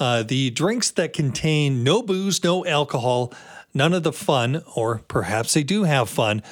[0.00, 3.32] uh, the drinks that contain no booze, no alcohol,
[3.72, 6.42] none of the fun, or perhaps they do have fun.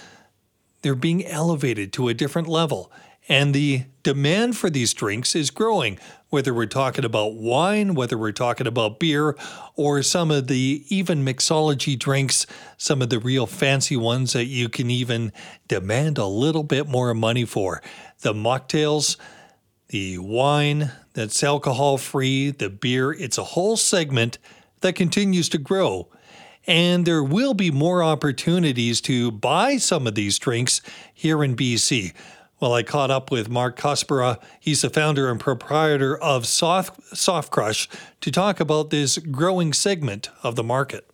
[0.82, 2.92] They're being elevated to a different level.
[3.28, 5.98] And the demand for these drinks is growing,
[6.30, 9.36] whether we're talking about wine, whether we're talking about beer,
[9.76, 12.46] or some of the even mixology drinks,
[12.78, 15.30] some of the real fancy ones that you can even
[15.68, 17.82] demand a little bit more money for.
[18.20, 19.18] The mocktails,
[19.88, 24.38] the wine that's alcohol free, the beer, it's a whole segment
[24.80, 26.08] that continues to grow.
[26.66, 30.80] And there will be more opportunities to buy some of these drinks
[31.12, 32.14] here in BC.
[32.60, 34.40] Well, I caught up with Mark Kospera.
[34.58, 37.88] He's the founder and proprietor of Soft, Soft Crush
[38.20, 41.08] to talk about this growing segment of the market.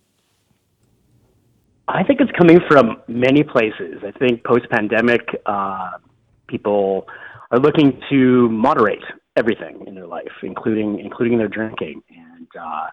[1.86, 4.02] I think it's coming from many places.
[4.02, 5.90] I think post pandemic, uh,
[6.48, 7.06] people
[7.50, 9.04] are looking to moderate
[9.36, 12.86] everything in their life, including including their drinking, and uh,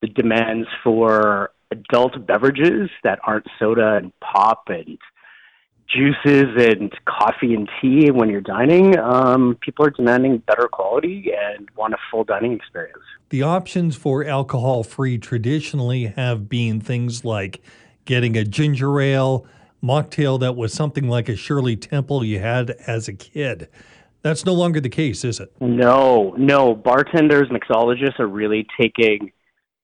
[0.00, 4.98] the demands for adult beverages that aren't soda and pop and
[5.88, 11.68] juices and coffee and tea when you're dining, um, people are demanding better quality and
[11.76, 13.02] want a full dining experience.
[13.28, 17.62] The options for alcohol free traditionally have been things like
[18.04, 19.46] getting a ginger ale,
[19.82, 23.68] mocktail that was something like a Shirley Temple you had as a kid.
[24.22, 25.52] That's no longer the case, is it?
[25.60, 26.74] No, no.
[26.74, 29.32] Bartenders, mixologists are really taking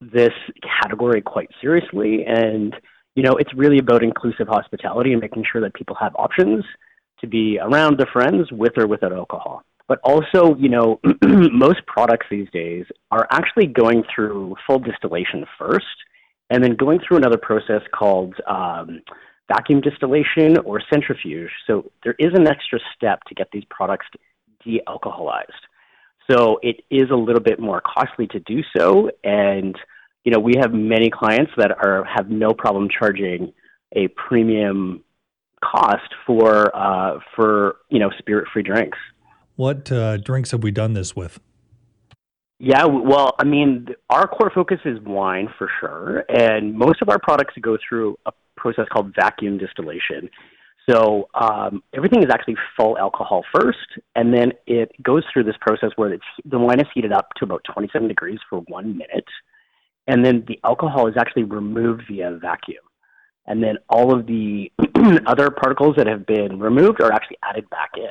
[0.01, 0.33] this
[0.81, 2.75] category quite seriously and
[3.19, 6.65] you know, it's really about inclusive hospitality and making sure that people have options
[7.21, 9.65] to be around their friends with or without alcohol.
[9.89, 15.97] But also, you know, most products these days are actually going through full distillation first
[16.49, 19.03] and then going through another process called um,
[19.49, 21.51] vacuum distillation or centrifuge.
[21.67, 24.07] So there is an extra step to get these products
[24.65, 25.65] de alcoholized.
[26.31, 29.11] So it is a little bit more costly to do so.
[29.25, 29.77] And
[30.29, 33.51] you know, we have many clients that are have no problem charging
[33.97, 35.03] a premium
[35.65, 38.99] cost for uh, for you know spirit free drinks.
[39.57, 41.41] What uh, drinks have we done this with?
[42.59, 47.19] Yeah, well, I mean, our core focus is wine for sure, and most of our
[47.19, 50.29] products go through a process called vacuum distillation.
[50.91, 53.79] So um, everything is actually full alcohol first,
[54.15, 57.63] and then it goes through this process where the wine is heated up to about
[57.73, 59.25] 27 degrees for one minute
[60.09, 62.83] and then the alcohol is actually removed via vacuum.
[63.47, 64.73] And then all of the
[65.27, 68.09] other particles that have been removed are actually added back in.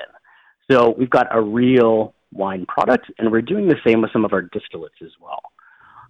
[0.72, 4.34] So we've got a real wine product, and we're doing the same with some of
[4.34, 5.42] our distillates as well.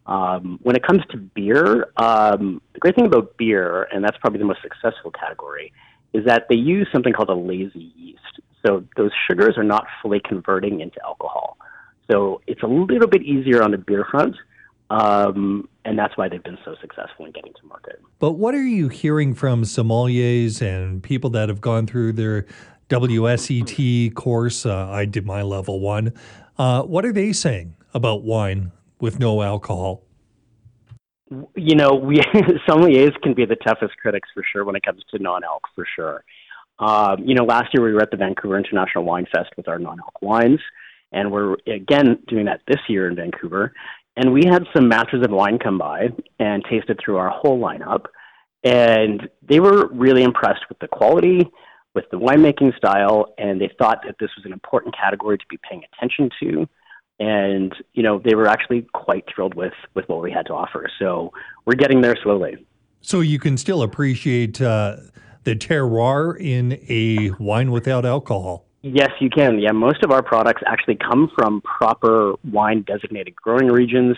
[0.06, 4.40] Um, when it comes to beer, um, the great thing about beer, and that's probably
[4.40, 5.74] the most successful category,
[6.14, 8.22] is that they use something called a lazy yeast.
[8.66, 11.58] So those sugars are not fully converting into alcohol.
[12.10, 14.36] So it's a little bit easier on the beer front,
[14.90, 18.02] um, and that's why they've been so successful in getting to market.
[18.20, 22.46] But what are you hearing from sommeliers and people that have gone through their
[22.90, 24.66] WSET course?
[24.66, 26.14] Uh, I did my level one.
[26.58, 30.04] Uh, what are they saying about wine with no alcohol?
[31.56, 32.18] You know, we
[32.68, 36.24] sommeliers can be the toughest critics for sure when it comes to non-alc for sure.
[36.80, 39.80] Um, you know, last year we were at the Vancouver International Wine Fest with our
[39.80, 40.60] non-alc wines,
[41.12, 43.74] and we're again doing that this year in Vancouver.
[44.18, 48.06] And we had some masters of wine come by and tasted through our whole lineup.
[48.64, 51.48] And they were really impressed with the quality,
[51.94, 55.60] with the winemaking style, and they thought that this was an important category to be
[55.70, 56.68] paying attention to.
[57.20, 60.90] And, you know, they were actually quite thrilled with, with what we had to offer.
[61.00, 61.32] So
[61.66, 62.66] we're getting there slowly.
[63.02, 64.98] So you can still appreciate uh,
[65.44, 68.67] the terroir in a wine without alcohol.
[68.94, 69.60] Yes, you can.
[69.60, 74.16] Yeah, most of our products actually come from proper wine designated growing regions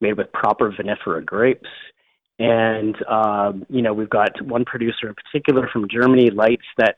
[0.00, 1.68] made with proper vinifera grapes.
[2.38, 6.96] And, um, you know, we've got one producer in particular from Germany, Leitz, that,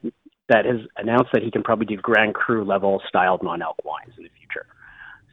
[0.49, 4.13] that has announced that he can probably do Grand Cru level styled non alc wines
[4.17, 4.67] in the future.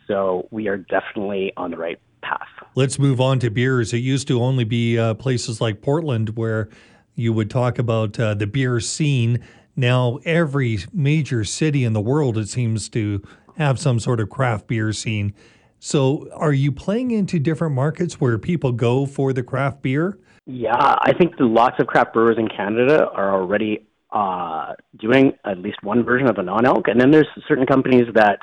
[0.07, 2.47] So we are definitely on the right path.
[2.75, 3.93] Let's move on to beers.
[3.93, 6.69] It used to only be uh, places like Portland where
[7.15, 9.43] you would talk about uh, the beer scene
[9.75, 13.23] now, every major city in the world, it seems to
[13.57, 15.33] have some sort of craft beer scene.
[15.79, 20.19] So, are you playing into different markets where people go for the craft beer?
[20.45, 25.77] Yeah, I think lots of craft brewers in Canada are already uh, doing at least
[25.81, 26.87] one version of a non alc.
[26.87, 28.39] and then there's certain companies that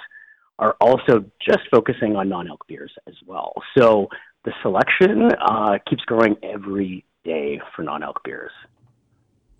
[0.58, 3.52] are also just focusing on non alc beers as well.
[3.78, 4.08] So
[4.44, 8.52] the selection uh, keeps growing every day for non alc beers.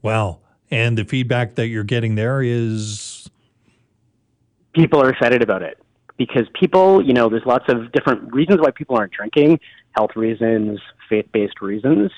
[0.03, 0.41] Wow.
[0.71, 3.29] And the feedback that you're getting there is
[4.73, 5.79] people are excited about it
[6.17, 9.59] because people, you know, there's lots of different reasons why people aren't drinking
[9.97, 12.11] health reasons, faith based reasons.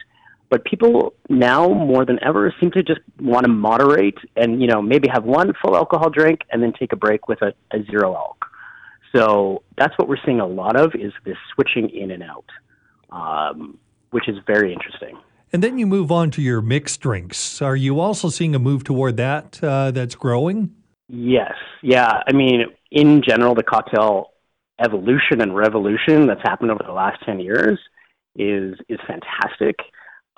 [0.51, 4.83] But people now more than ever seem to just want to moderate and, you know,
[4.83, 8.15] maybe have one full alcohol drink and then take a break with a, a zero
[8.15, 8.45] alc.
[9.17, 12.45] So that's what we're seeing a lot of is this switching in and out,
[13.11, 13.79] um,
[14.11, 15.17] which is very interesting.
[15.53, 17.61] And then you move on to your mixed drinks.
[17.61, 20.75] Are you also seeing a move toward that uh, that's growing?
[21.09, 21.53] Yes.
[21.83, 22.23] Yeah.
[22.27, 24.31] I mean, in general, the cocktail
[24.83, 27.79] evolution and revolution that's happened over the last 10 years
[28.35, 29.77] is, is fantastic.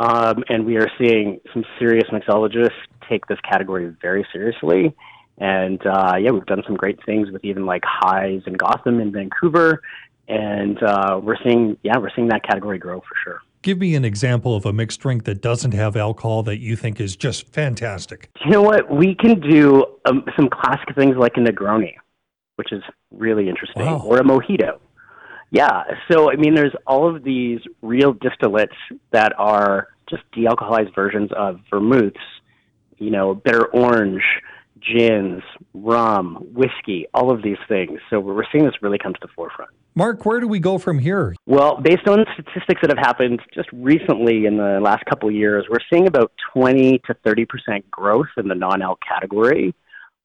[0.00, 2.70] Um, and we are seeing some serious mixologists
[3.08, 4.96] take this category very seriously.
[5.38, 9.12] And uh, yeah, we've done some great things with even like Hy's and Gotham in
[9.12, 9.80] Vancouver.
[10.26, 13.40] And uh, we're seeing, yeah, we're seeing that category grow for sure.
[13.64, 17.00] Give me an example of a mixed drink that doesn't have alcohol that you think
[17.00, 18.28] is just fantastic.
[18.44, 18.94] You know what?
[18.94, 21.94] We can do um, some classic things like a Negroni,
[22.56, 24.02] which is really interesting, wow.
[24.04, 24.78] or a mojito.
[25.50, 25.84] Yeah.
[26.12, 28.76] So, I mean, there's all of these real distillates
[29.12, 32.20] that are just de alcoholized versions of vermouths,
[32.98, 34.22] you know, bitter orange,
[34.84, 38.00] gins, rum, whiskey, all of these things.
[38.10, 39.70] So we're seeing this really come to the forefront.
[39.94, 41.34] Mark, where do we go from here?
[41.46, 45.66] Well, based on statistics that have happened just recently in the last couple of years,
[45.70, 49.74] we're seeing about 20 to 30 percent growth in the non-alc category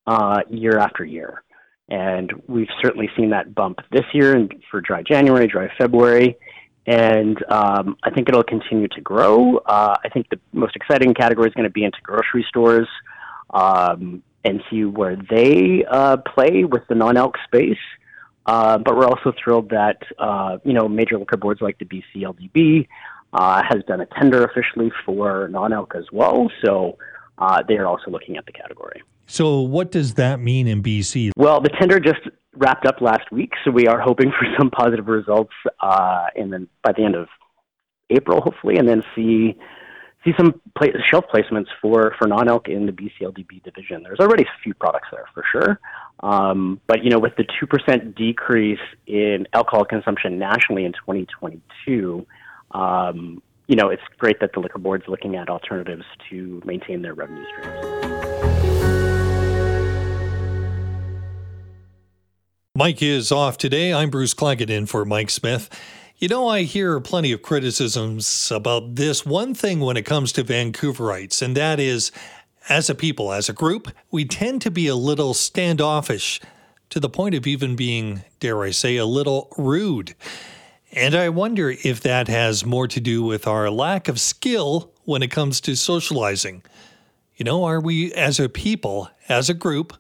[0.08, 1.44] uh, year after year.
[1.90, 6.36] And we've certainly seen that bump this year and for dry January, dry February.
[6.86, 9.58] And um, I think it'll continue to grow.
[9.58, 12.88] Uh, I think the most exciting category is going to be into grocery stores.
[13.52, 17.78] Um, and see where they uh, play with the non-alc space.
[18.46, 22.88] Uh, but we're also thrilled that uh, you know major liquor boards like the BCLDB
[23.34, 26.50] uh, has done a tender officially for non-alc as well.
[26.64, 26.98] So
[27.38, 29.04] uh, they are also looking at the category.
[29.28, 31.32] So what does that mean in BC?
[31.38, 32.22] Well, the tender just
[32.56, 36.68] wrapped up last week, so we are hoping for some positive results uh, in the,
[36.84, 37.28] by the end of
[38.10, 39.56] April, hopefully, and then see
[40.24, 40.62] see some
[41.10, 44.04] shelf placements for, for non-alc in the BCLDB division.
[44.04, 45.80] There's already a few products there for sure.
[46.22, 52.26] Um, but, you know, with the 2% decrease in alcohol consumption nationally in 2022,
[52.72, 57.14] um, you know, it's great that the liquor board's looking at alternatives to maintain their
[57.14, 58.00] revenue streams.
[62.76, 63.94] Mike is off today.
[63.94, 65.70] I'm Bruce Claggett in for Mike Smith.
[66.20, 70.44] You know, I hear plenty of criticisms about this one thing when it comes to
[70.44, 72.12] Vancouverites, and that is
[72.68, 76.42] as a people, as a group, we tend to be a little standoffish
[76.90, 80.14] to the point of even being, dare I say, a little rude.
[80.92, 85.24] And I wonder if that has more to do with our lack of skill when
[85.24, 86.64] it comes to socializing.
[87.38, 89.94] You know, are we as a people, as a group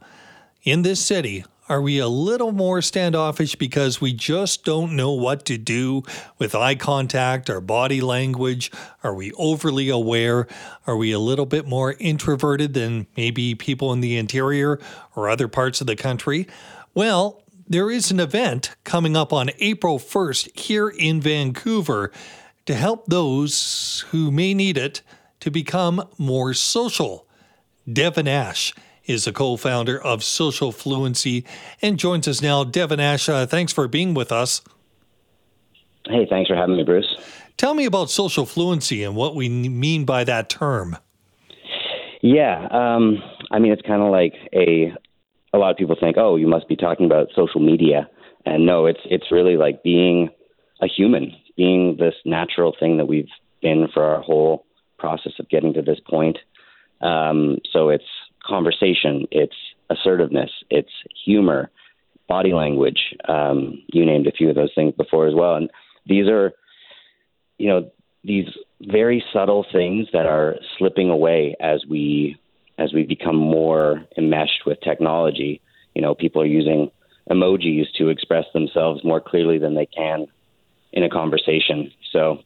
[0.63, 5.45] in this city, are we a little more standoffish because we just don't know what
[5.45, 6.01] to do
[6.39, 8.72] with eye contact or body language?
[9.03, 10.47] Are we overly aware?
[10.88, 14.80] Are we a little bit more introverted than maybe people in the interior
[15.15, 16.47] or other parts of the country?
[16.95, 22.11] Well, there is an event coming up on April 1st here in Vancouver
[22.65, 25.03] to help those who may need it
[25.39, 27.28] to become more social.
[27.91, 28.74] Devin Ash
[29.10, 31.43] is a co founder of Social Fluency
[31.82, 32.64] and joins us now.
[32.64, 34.62] Devin Ash, uh, thanks for being with us.
[36.05, 37.18] Hey, thanks for having me, Bruce.
[37.57, 40.95] Tell me about social fluency and what we mean by that term.
[42.22, 44.93] Yeah, um, I mean, it's kind of like a.
[45.51, 48.07] A lot of people think, oh, you must be talking about social media,
[48.45, 50.30] and no, it's it's really like being
[50.80, 53.28] a human, being this natural thing that we've
[53.62, 54.66] been for our whole
[54.99, 56.38] process of getting to this point.
[57.01, 58.03] Um, so it's
[58.50, 59.56] conversation, it's
[59.89, 60.91] assertiveness, it's
[61.26, 61.70] humor,
[62.28, 63.16] body language.
[63.28, 65.70] Um, you named a few of those things before as well, and
[66.06, 66.54] these are,
[67.58, 67.91] you know,
[68.24, 68.47] these
[68.82, 72.38] very subtle things that are slipping away as we
[72.78, 75.62] as we become more enmeshed with technology.
[75.95, 76.91] You know, people are using
[77.30, 80.28] emojis to express themselves more clearly than they can
[80.93, 81.91] in a conversation.
[82.12, 82.39] So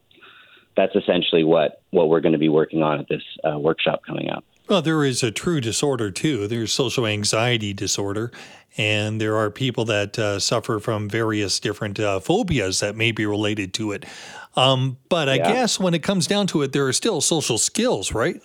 [0.76, 4.30] that's essentially what what we're going to be working on at this uh, workshop coming
[4.30, 4.43] up.
[4.68, 6.47] Well, there is a true disorder too.
[6.47, 8.32] There's social anxiety disorder,
[8.78, 13.26] and there are people that uh, suffer from various different uh, phobias that may be
[13.26, 14.05] related to it.
[14.55, 15.51] Um, but I yeah.
[15.51, 18.41] guess when it comes down to it, there are still social skills, right?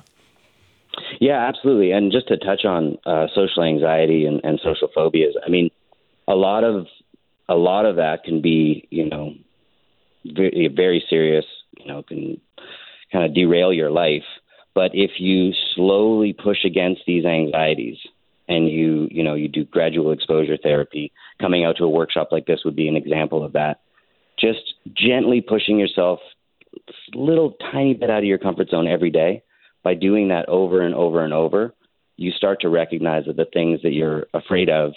[1.20, 1.92] Yeah, absolutely.
[1.92, 5.70] And just to touch on uh, social anxiety and, and social phobias, I mean,
[6.26, 6.86] a lot of
[7.48, 9.34] a lot of that can be, you know,
[10.24, 11.46] very, very serious,
[11.78, 12.40] you know, can
[13.10, 14.24] kind of derail your life.
[14.74, 17.96] But if you slowly push against these anxieties
[18.48, 22.46] and you, you know, you do gradual exposure therapy, coming out to a workshop like
[22.46, 23.80] this would be an example of that.
[24.38, 26.20] Just gently pushing yourself
[27.14, 29.42] a little tiny bit out of your comfort zone every day.
[29.82, 31.74] By doing that over and over and over,
[32.16, 34.92] you start to recognize that the things that you're afraid of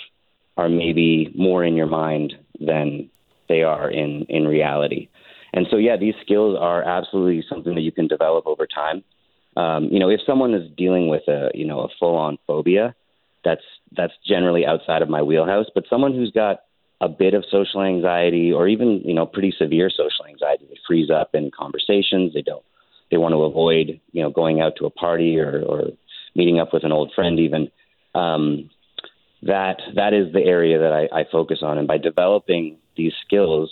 [0.57, 3.09] are maybe more in your mind than
[3.47, 5.07] they are in in reality.
[5.53, 9.03] And so, yeah, these skills are absolutely something that you can develop over time.
[9.57, 12.95] Um, you know, if someone is dealing with a you know a full on phobia,
[13.43, 13.63] that's
[13.95, 15.67] that's generally outside of my wheelhouse.
[15.73, 16.61] But someone who's got
[17.01, 21.09] a bit of social anxiety or even you know pretty severe social anxiety, they freeze
[21.09, 22.33] up in conversations.
[22.33, 22.63] They don't.
[23.09, 25.87] They want to avoid you know going out to a party or, or
[26.35, 27.69] meeting up with an old friend even.
[28.15, 28.69] Um,
[29.43, 33.71] that that is the area that I, I focus on, and by developing these skills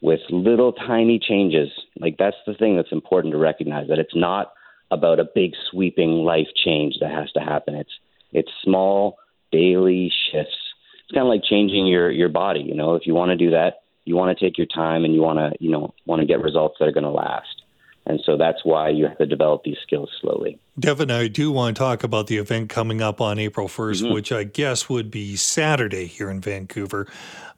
[0.00, 4.52] with little tiny changes, like that's the thing that's important to recognize that it's not
[4.92, 7.74] about a big sweeping life change that has to happen.
[7.74, 7.90] It's
[8.32, 9.18] it's small
[9.50, 10.56] daily shifts.
[11.04, 12.60] It's kind of like changing your your body.
[12.60, 15.14] You know, if you want to do that, you want to take your time and
[15.14, 17.62] you want to you know want to get results that are going to last.
[18.04, 20.58] And so that's why you have to develop these skills slowly.
[20.78, 24.14] Devin, I do want to talk about the event coming up on April 1st, mm-hmm.
[24.14, 27.06] which I guess would be Saturday here in Vancouver.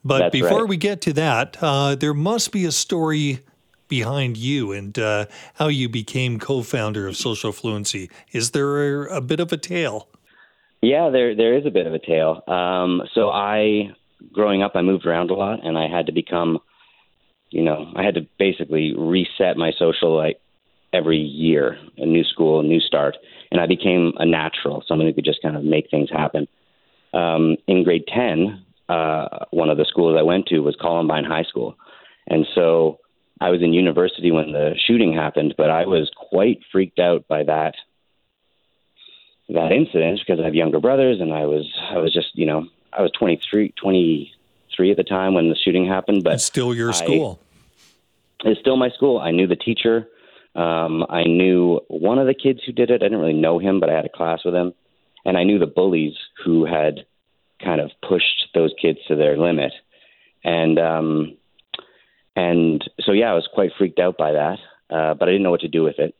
[0.03, 0.69] But that's before right.
[0.69, 3.39] we get to that, uh, there must be a story
[3.87, 5.25] behind you and uh,
[5.55, 8.09] how you became co founder of Social Fluency.
[8.31, 10.07] Is there a, a, bit of a tale?
[10.81, 12.43] Yeah, there there is a bit of a tale.
[12.47, 13.91] Um, so I,
[14.31, 16.59] growing up, I moved around a lot, and I had to become
[17.55, 20.35] you know, I had to basically reset my social life
[20.91, 23.15] every year, a new school, a new start,
[23.49, 26.47] and I became a natural, someone who could just kind of make things happen.
[27.13, 31.43] Um, in grade ten, uh, one of the schools I went to was Columbine High
[31.43, 31.77] School,
[32.27, 32.99] and so
[33.41, 37.43] I was in university when the shooting happened, but I was quite freaked out by
[37.43, 37.75] that
[39.49, 42.67] that incident because I have younger brothers, and I was I was just you know
[42.93, 46.93] I was 23, 23 at the time when the shooting happened, but it's still your
[46.93, 47.39] school
[48.45, 49.19] it's still my school.
[49.19, 50.07] I knew the teacher.
[50.55, 53.01] Um, I knew one of the kids who did it.
[53.01, 54.73] I didn't really know him, but I had a class with him,
[55.25, 56.13] and I knew the bullies
[56.43, 57.05] who had
[57.63, 59.73] kind of pushed those kids to their limit,
[60.43, 61.37] and um,
[62.35, 64.59] and so yeah, I was quite freaked out by that,
[64.89, 66.15] uh, but I didn't know what to do with it.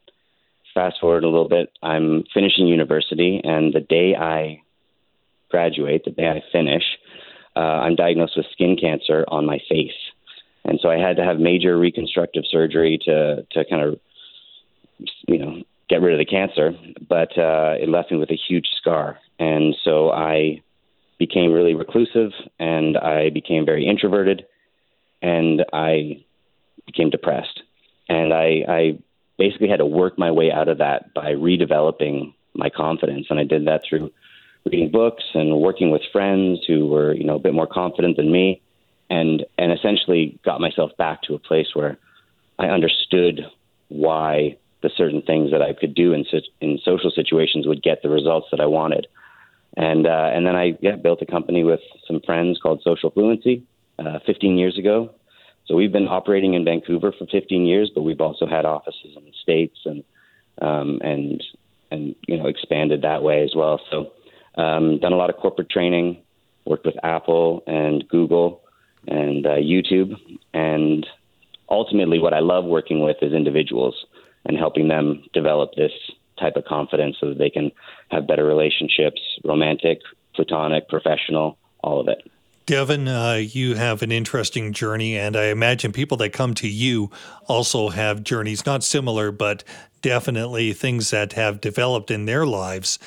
[0.74, 4.62] Fast forward a little bit, I'm finishing university, and the day I
[5.50, 6.84] graduate, the day I finish,
[7.56, 9.94] uh, I'm diagnosed with skin cancer on my face
[10.66, 14.00] and so I had to have major reconstructive surgery to to kind of
[15.28, 16.72] you know get rid of the cancer,
[17.08, 20.62] but uh, it left me with a huge scar, and so I
[21.20, 24.46] became really reclusive, and I became very introverted,
[25.22, 26.24] and I
[26.86, 27.62] became depressed,
[28.10, 29.00] and I, I
[29.38, 33.44] basically had to work my way out of that by redeveloping my confidence, and I
[33.44, 34.12] did that through
[34.66, 38.32] reading books and working with friends who were you know a bit more confident than
[38.32, 38.62] me
[39.10, 41.98] and and essentially got myself back to a place where
[42.58, 43.42] I understood
[43.90, 46.26] why the certain things that I could do in
[46.62, 49.08] in social situations would get the results that I wanted.
[49.78, 53.64] And uh, and then I yeah, built a company with some friends called Social Fluency
[54.00, 55.14] uh, 15 years ago.
[55.68, 59.26] So we've been operating in Vancouver for 15 years, but we've also had offices in
[59.26, 60.04] the states and
[60.62, 61.44] um, and
[61.92, 63.80] and you know expanded that way as well.
[63.92, 64.12] So
[64.62, 66.22] um, done a lot of corporate training,
[66.66, 68.62] worked with Apple and Google,
[69.08, 70.16] and uh, YouTube.
[70.54, 71.06] And
[71.70, 74.06] ultimately, what I love working with is individuals
[74.46, 75.92] and helping them develop this
[76.40, 77.72] type of confidence so that they can
[78.12, 80.00] have better relationships, romantic,
[80.36, 82.30] platonic, professional, all of it.
[82.66, 87.12] Devin, uh, you have an interesting journey, and I imagine people that come to you
[87.48, 89.64] also have journeys, not similar, but
[90.02, 92.98] definitely things that have developed in their lives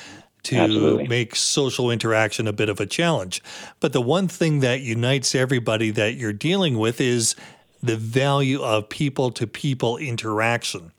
[0.43, 1.07] to Absolutely.
[1.07, 3.43] make social interaction a bit of a challenge.
[3.79, 7.35] But the one thing that unites everybody that you're dealing with is
[7.83, 10.91] the value of people to people interaction.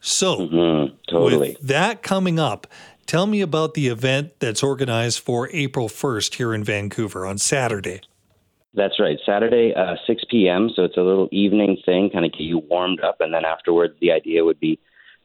[0.00, 0.94] So, mm-hmm.
[1.08, 1.50] totally.
[1.50, 2.66] with that coming up,
[3.10, 8.02] tell me about the event that's organized for April 1st here in Vancouver on Saturday.
[8.72, 9.18] That's right.
[9.26, 10.70] Saturday, uh, 6 p.m.
[10.76, 13.16] So it's a little evening thing, kind of get you warmed up.
[13.18, 14.78] And then afterwards, the idea would be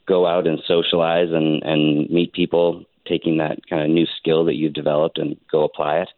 [0.07, 4.55] go out and socialize and, and meet people taking that kind of new skill that
[4.55, 6.09] you've developed and go apply it.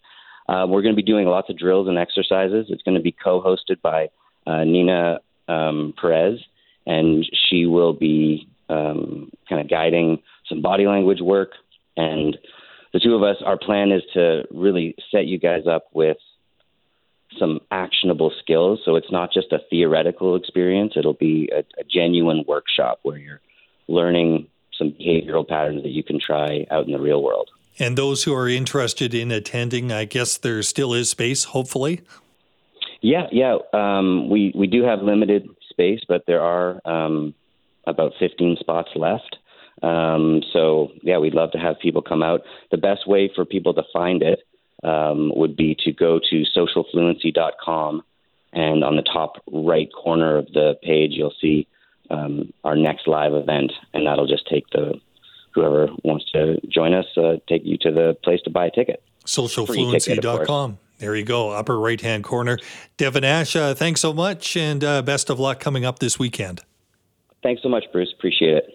[0.47, 2.67] Uh, we're going to be doing lots of drills and exercises.
[2.69, 4.07] It's going to be co-hosted by
[4.45, 6.39] uh, Nina um, Perez,
[6.85, 10.19] and she will be um, kind of guiding
[10.49, 11.51] some body language work.
[11.95, 12.37] And
[12.93, 16.17] the two of us, our plan is to really set you guys up with
[17.37, 18.79] some actionable skills.
[18.85, 23.41] So it's not just a theoretical experience, it'll be a, a genuine workshop where you're
[23.87, 27.49] learning some behavioral patterns that you can try out in the real world.
[27.79, 32.01] And those who are interested in attending, I guess there still is space, hopefully.
[33.01, 33.57] Yeah, yeah.
[33.73, 37.35] Um, we we do have limited space, but there are um,
[37.85, 39.37] about 15 spots left.
[39.83, 42.41] Um, so yeah, we'd love to have people come out.
[42.71, 44.39] The best way for people to find it
[44.83, 48.03] um, would be to go to socialfluency.com,
[48.53, 51.67] and on the top right corner of the page, you'll see
[52.09, 54.99] um, our next live event, and that'll just take the
[55.53, 59.03] whoever wants to join us uh, take you to the place to buy a ticket.
[59.25, 60.77] Socialfluency.com.
[60.99, 62.57] There you go, upper right hand corner.
[62.97, 66.61] Devin Ash, uh, thanks so much, and uh, best of luck coming up this weekend.
[67.43, 68.11] Thanks so much, Bruce.
[68.17, 68.73] Appreciate it.